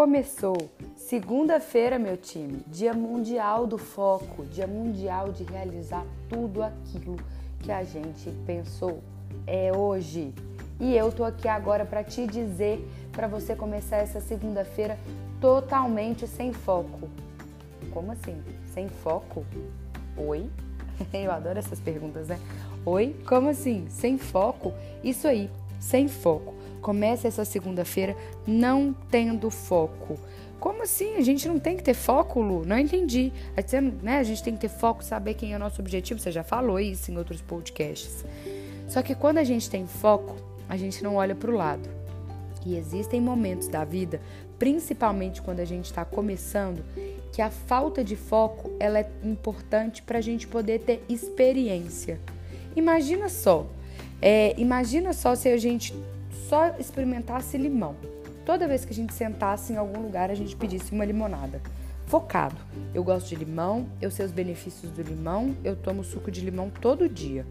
Começou 0.00 0.56
segunda-feira, 0.96 1.98
meu 1.98 2.16
time, 2.16 2.64
Dia 2.68 2.94
Mundial 2.94 3.66
do 3.66 3.76
Foco, 3.76 4.46
Dia 4.46 4.66
Mundial 4.66 5.30
de 5.30 5.44
realizar 5.44 6.06
tudo 6.26 6.62
aquilo 6.62 7.16
que 7.58 7.70
a 7.70 7.84
gente 7.84 8.30
pensou. 8.46 9.02
É 9.46 9.70
hoje. 9.76 10.32
E 10.80 10.96
eu 10.96 11.12
tô 11.12 11.22
aqui 11.22 11.46
agora 11.46 11.84
para 11.84 12.02
te 12.02 12.26
dizer 12.26 12.82
para 13.12 13.28
você 13.28 13.54
começar 13.54 13.98
essa 13.98 14.22
segunda-feira 14.22 14.98
totalmente 15.38 16.26
sem 16.26 16.50
foco. 16.50 17.06
Como 17.92 18.10
assim? 18.12 18.42
Sem 18.72 18.88
foco? 18.88 19.44
Oi? 20.16 20.48
Eu 21.12 21.30
adoro 21.30 21.58
essas 21.58 21.78
perguntas, 21.78 22.28
né? 22.28 22.40
Oi? 22.86 23.14
Como 23.28 23.50
assim? 23.50 23.86
Sem 23.90 24.16
foco? 24.16 24.72
Isso 25.04 25.28
aí, 25.28 25.50
sem 25.78 26.08
foco. 26.08 26.59
Comece 26.80 27.26
essa 27.26 27.44
segunda-feira 27.44 28.16
não 28.46 28.94
tendo 29.10 29.50
foco. 29.50 30.18
Como 30.58 30.82
assim? 30.82 31.16
A 31.16 31.22
gente 31.22 31.48
não 31.48 31.58
tem 31.58 31.76
que 31.76 31.82
ter 31.82 31.94
foco, 31.94 32.40
Lu? 32.40 32.66
Não 32.66 32.78
entendi. 32.78 33.32
Né? 34.02 34.18
A 34.18 34.22
gente 34.22 34.42
tem 34.42 34.54
que 34.54 34.60
ter 34.60 34.68
foco, 34.68 35.02
saber 35.02 35.34
quem 35.34 35.52
é 35.52 35.56
o 35.56 35.58
nosso 35.58 35.80
objetivo. 35.80 36.20
Você 36.20 36.30
já 36.30 36.44
falou 36.44 36.78
isso 36.78 37.10
em 37.10 37.16
outros 37.16 37.40
podcasts. 37.40 38.24
Só 38.86 39.00
que 39.02 39.14
quando 39.14 39.38
a 39.38 39.44
gente 39.44 39.70
tem 39.70 39.86
foco, 39.86 40.36
a 40.68 40.76
gente 40.76 41.02
não 41.02 41.16
olha 41.16 41.34
para 41.34 41.50
o 41.50 41.54
lado. 41.54 41.88
E 42.64 42.76
existem 42.76 43.20
momentos 43.20 43.68
da 43.68 43.84
vida, 43.84 44.20
principalmente 44.58 45.40
quando 45.40 45.60
a 45.60 45.64
gente 45.64 45.86
está 45.86 46.04
começando, 46.04 46.84
que 47.32 47.40
a 47.40 47.50
falta 47.50 48.04
de 48.04 48.16
foco 48.16 48.70
ela 48.78 48.98
é 48.98 49.10
importante 49.22 50.02
para 50.02 50.18
a 50.18 50.20
gente 50.20 50.46
poder 50.46 50.80
ter 50.80 51.02
experiência. 51.08 52.20
Imagina 52.76 53.28
só, 53.28 53.66
é, 54.20 54.54
imagina 54.58 55.12
só 55.12 55.34
se 55.34 55.48
a 55.48 55.56
gente 55.56 55.94
só 56.50 56.74
experimentasse 56.80 57.56
limão. 57.56 57.94
Toda 58.44 58.66
vez 58.66 58.84
que 58.84 58.90
a 58.90 58.94
gente 58.94 59.14
sentasse 59.14 59.72
em 59.72 59.76
algum 59.76 60.00
lugar, 60.00 60.32
a 60.32 60.34
gente 60.34 60.56
pedisse 60.56 60.90
uma 60.92 61.04
limonada. 61.04 61.62
Focado. 62.06 62.56
Eu 62.92 63.04
gosto 63.04 63.28
de 63.28 63.36
limão, 63.36 63.86
eu 64.02 64.10
sei 64.10 64.26
os 64.26 64.32
benefícios 64.32 64.90
do 64.90 65.00
limão, 65.00 65.54
eu 65.62 65.76
tomo 65.76 66.02
suco 66.02 66.28
de 66.28 66.40
limão 66.40 66.68
todo 66.68 67.08
dia. 67.08 67.46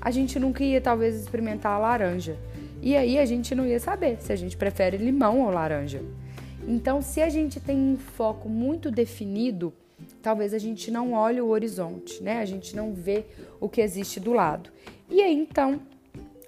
A 0.00 0.12
gente 0.12 0.38
nunca 0.38 0.62
ia, 0.62 0.80
talvez, 0.80 1.16
experimentar 1.16 1.72
a 1.72 1.78
laranja. 1.78 2.38
E 2.80 2.96
aí 2.96 3.18
a 3.18 3.26
gente 3.26 3.52
não 3.52 3.66
ia 3.66 3.80
saber 3.80 4.18
se 4.20 4.32
a 4.32 4.36
gente 4.36 4.56
prefere 4.56 4.96
limão 4.96 5.40
ou 5.40 5.50
laranja. 5.50 6.00
Então, 6.68 7.02
se 7.02 7.20
a 7.20 7.28
gente 7.28 7.58
tem 7.58 7.76
um 7.76 7.98
foco 7.98 8.48
muito 8.48 8.92
definido, 8.92 9.74
talvez 10.22 10.54
a 10.54 10.58
gente 10.58 10.88
não 10.88 11.14
olhe 11.14 11.40
o 11.40 11.48
horizonte, 11.48 12.22
né? 12.22 12.38
A 12.38 12.44
gente 12.44 12.76
não 12.76 12.94
vê 12.94 13.24
o 13.58 13.68
que 13.68 13.80
existe 13.80 14.20
do 14.20 14.32
lado. 14.32 14.70
E 15.10 15.20
aí, 15.20 15.34
então, 15.34 15.80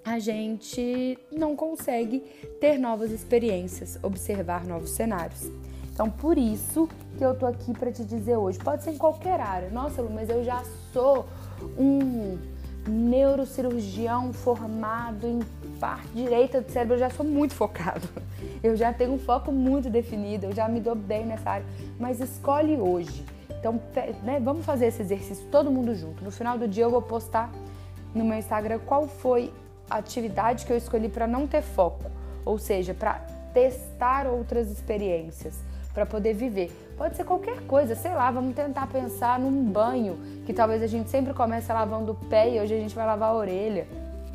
a 0.09 0.19
gente 0.19 1.19
não 1.31 1.55
consegue 1.55 2.21
ter 2.61 2.79
novas 2.79 3.11
experiências, 3.11 3.99
observar 4.03 4.65
novos 4.65 4.91
cenários. 4.91 5.51
Então, 5.93 6.09
por 6.09 6.39
isso 6.39 6.89
que 7.19 7.25
eu 7.25 7.35
tô 7.35 7.45
aqui 7.45 7.73
para 7.75 7.93
te 7.93 8.05
dizer 8.05 8.37
hoje. 8.37 8.59
Pode 8.59 8.85
ser 8.85 8.93
em 8.93 8.97
qualquer 8.97 9.39
área. 9.39 9.69
Nossa, 9.69 10.01
Lu, 10.01 10.11
mas 10.11 10.31
eu 10.31 10.43
já 10.43 10.63
sou 10.93 11.27
um 11.77 12.39
neurocirurgião 12.89 14.33
formado 14.33 15.27
em 15.27 15.41
parte 15.79 16.09
direita 16.15 16.63
do 16.63 16.71
cérebro, 16.71 16.95
eu 16.95 17.01
já 17.01 17.11
sou 17.11 17.27
muito 17.27 17.55
focado. 17.55 18.09
Eu 18.63 18.77
já 18.77 18.93
tenho 18.93 19.13
um 19.13 19.19
foco 19.19 19.53
muito 19.53 19.91
definido, 19.91 20.47
eu 20.47 20.55
já 20.55 20.69
me 20.69 20.81
dou 20.81 20.95
bem 20.95 21.27
nessa 21.27 21.51
área. 21.51 21.67
Mas 21.99 22.19
escolhe 22.19 22.77
hoje. 22.77 23.25
Então, 23.51 23.81
né, 24.23 24.41
vamos 24.41 24.65
fazer 24.65 24.87
esse 24.87 25.03
exercício 25.03 25.45
todo 25.51 25.71
mundo 25.71 25.95
junto. 25.95 26.25
No 26.25 26.31
final 26.31 26.57
do 26.57 26.67
dia 26.67 26.85
eu 26.85 26.91
vou 26.91 27.03
postar 27.03 27.53
no 28.15 28.25
meu 28.25 28.39
Instagram 28.39 28.79
qual 28.87 29.07
foi 29.07 29.53
atividade 29.91 30.67
que 30.67 30.73
eu 30.73 30.77
escolhi 30.77 31.09
para 31.09 31.27
não 31.27 31.47
ter 31.47 31.63
foco, 31.63 32.11
ou 32.45 32.59
seja, 32.59 32.95
para 32.95 33.21
testar 33.53 34.27
outras 34.27 34.71
experiências, 34.71 35.55
para 35.93 36.07
poder 36.07 36.35
viver. 36.35 36.71
Pode 36.97 37.17
ser 37.17 37.25
qualquer 37.25 37.61
coisa, 37.63 37.95
sei 37.95 38.13
lá, 38.13 38.31
vamos 38.31 38.55
tentar 38.55 38.87
pensar 38.89 39.39
num 39.39 39.65
banho, 39.65 40.19
que 40.45 40.53
talvez 40.53 40.83
a 40.83 40.87
gente 40.87 41.11
sempre 41.11 41.33
comece 41.33 41.73
lavando 41.73 42.13
o 42.13 42.15
pé 42.15 42.55
e 42.55 42.61
hoje 42.61 42.75
a 42.75 42.79
gente 42.79 42.95
vai 42.95 43.07
lavar 43.07 43.31
a 43.31 43.35
orelha. 43.35 43.87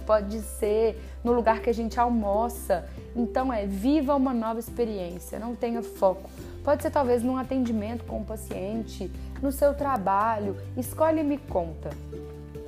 Pode 0.06 0.42
ser 0.42 1.02
no 1.24 1.32
lugar 1.32 1.62
que 1.62 1.70
a 1.70 1.74
gente 1.74 2.00
almoça. 2.00 2.86
Então 3.16 3.54
é 3.54 3.66
viva 3.66 4.16
uma 4.16 4.34
nova 4.34 4.60
experiência, 4.60 5.40
não 5.40 5.56
tenha 5.56 5.82
foco. 5.82 6.30
Pode 6.64 6.82
ser 6.82 6.92
talvez 6.92 7.24
num 7.24 7.38
atendimento 7.38 8.04
com 8.06 8.20
o 8.22 8.26
paciente, 8.26 9.12
no 9.42 9.52
seu 9.52 9.74
trabalho. 9.74 10.58
Escolhe 10.78 11.20
e 11.20 11.24
me 11.24 11.38
conta. 11.38 11.90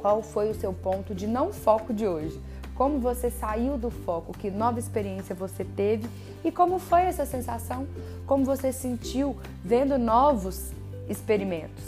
Qual 0.01 0.21
foi 0.21 0.49
o 0.49 0.53
seu 0.53 0.71
ponto 0.71 1.15
de 1.15 1.25
não 1.25 1.51
foco 1.51 1.93
de 1.93 2.05
hoje? 2.05 2.39
Como 2.75 2.99
você 2.99 3.31
saiu 3.31 3.77
do 3.77 3.89
foco, 3.89 4.37
que 4.37 4.51
nova 4.51 4.77
experiência 4.77 5.33
você 5.33 5.63
teve 5.63 6.07
e 6.43 6.51
como 6.51 6.77
foi 6.77 7.01
essa 7.01 7.25
sensação, 7.25 7.87
como 8.27 8.43
você 8.43 8.71
sentiu 8.71 9.35
vendo 9.63 9.97
novos 9.97 10.71
experimentos. 11.09 11.83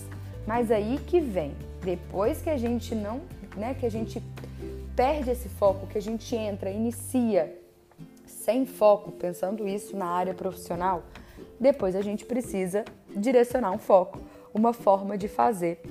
Mas 0.48 0.72
aí 0.72 0.98
que 1.06 1.20
vem, 1.20 1.54
depois 1.84 2.42
que 2.42 2.50
a 2.50 2.58
gente 2.58 2.96
não, 2.96 3.22
né, 3.56 3.74
que 3.74 3.86
a 3.86 3.92
gente 3.92 4.24
perde 4.96 5.30
esse 5.30 5.50
foco, 5.50 5.86
que 5.88 5.98
a 5.98 6.02
gente 6.02 6.36
entra, 6.36 6.72
inicia 6.72 7.54
sem 8.26 8.66
foco, 8.66 9.12
pensando 9.12 9.68
isso 9.68 9.96
na 9.96 10.06
área 10.06 10.34
profissional, 10.34 11.04
depois 11.60 11.96
a 11.96 12.02
gente 12.02 12.26
precisa 12.26 12.86
direcionar 13.16 13.72
um 13.72 13.78
foco, 13.78 14.20
uma 14.54 14.72
forma 14.72 15.18
de 15.18 15.28
fazer 15.28 15.82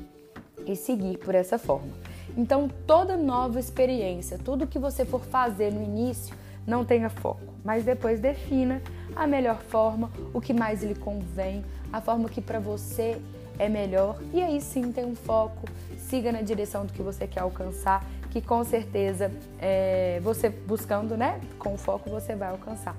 e 0.67 0.75
seguir 0.75 1.19
por 1.19 1.34
essa 1.34 1.59
forma. 1.59 2.06
Então, 2.36 2.69
toda 2.86 3.16
nova 3.16 3.58
experiência, 3.58 4.38
tudo 4.38 4.66
que 4.66 4.78
você 4.78 5.04
for 5.04 5.22
fazer 5.22 5.72
no 5.72 5.82
início, 5.82 6.36
não 6.66 6.84
tenha 6.84 7.08
foco, 7.08 7.54
mas 7.64 7.84
depois 7.84 8.20
defina 8.20 8.82
a 9.14 9.26
melhor 9.26 9.58
forma, 9.58 10.10
o 10.34 10.41
que 10.41 10.52
mais 10.52 10.82
lhe 10.82 10.94
convém, 10.94 11.64
a 11.92 12.00
forma 12.00 12.28
que 12.28 12.41
para 12.41 12.58
você 12.58 13.20
é 13.58 13.69
melhor. 13.69 14.20
E 14.32 14.42
aí 14.42 14.60
sim 14.60 14.92
tem 14.92 15.04
um 15.04 15.14
foco, 15.14 15.66
siga 15.97 16.32
na 16.32 16.42
direção 16.42 16.84
do 16.84 16.92
que 16.92 17.02
você 17.02 17.26
quer 17.26 17.41
alcançar, 17.41 18.04
que 18.30 18.41
com 18.42 18.62
certeza 18.64 19.30
é, 19.58 20.20
você 20.22 20.50
buscando, 20.50 21.16
né, 21.16 21.41
com 21.58 21.78
foco 21.78 22.10
você 22.10 22.34
vai 22.34 22.50
alcançar. 22.50 22.97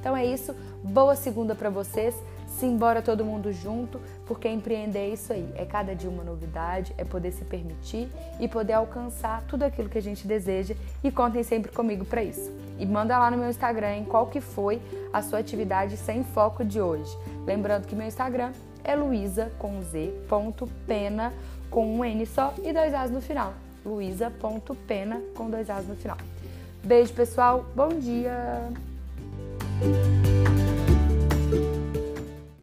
Então 0.00 0.14
é 0.14 0.26
isso, 0.26 0.54
boa 0.82 1.16
segunda 1.16 1.54
para 1.54 1.70
vocês 1.70 2.14
simbora 2.58 3.02
todo 3.02 3.24
mundo 3.24 3.52
junto, 3.52 4.00
porque 4.26 4.48
empreender 4.48 4.98
é 5.00 5.08
isso 5.10 5.32
aí, 5.32 5.48
é 5.56 5.64
cada 5.64 5.94
dia 5.94 6.08
uma 6.08 6.24
novidade, 6.24 6.94
é 6.96 7.04
poder 7.04 7.32
se 7.32 7.44
permitir 7.44 8.08
e 8.40 8.48
poder 8.48 8.74
alcançar 8.74 9.42
tudo 9.42 9.64
aquilo 9.64 9.88
que 9.88 9.98
a 9.98 10.02
gente 10.02 10.26
deseja 10.26 10.74
e 11.02 11.10
contem 11.10 11.42
sempre 11.42 11.70
comigo 11.70 12.04
para 12.04 12.22
isso. 12.22 12.50
E 12.78 12.86
manda 12.86 13.18
lá 13.18 13.30
no 13.30 13.36
meu 13.36 13.48
Instagram 13.48 14.04
qual 14.04 14.26
que 14.26 14.40
foi 14.40 14.80
a 15.12 15.22
sua 15.22 15.38
atividade 15.38 15.96
sem 15.96 16.24
foco 16.24 16.64
de 16.64 16.80
hoje. 16.80 17.16
Lembrando 17.46 17.86
que 17.86 17.94
meu 17.94 18.06
Instagram 18.06 18.52
é 18.82 18.94
luísa 18.94 19.50
com 19.58 19.80
z, 19.82 20.12
ponto, 20.28 20.68
pena 20.86 21.32
com 21.70 21.98
um 21.98 22.04
N 22.04 22.24
só 22.26 22.54
e 22.62 22.72
dois 22.72 22.94
As 22.94 23.10
no 23.10 23.20
final. 23.20 23.54
luísa.pena 23.84 25.20
com 25.34 25.50
dois 25.50 25.68
As 25.68 25.86
no 25.86 25.94
final. 25.96 26.16
Beijo, 26.82 27.12
pessoal. 27.12 27.64
Bom 27.74 27.88
dia! 27.88 28.70